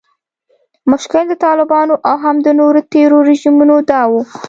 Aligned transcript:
مشکل 0.91 1.23
د 1.29 1.33
طالبانو 1.45 1.93
او 2.09 2.15
هم 2.23 2.35
د 2.45 2.47
نورو 2.59 2.79
تیرو 2.93 3.17
رژیمونو 3.29 3.75
دا 3.89 4.01
و 4.09 4.13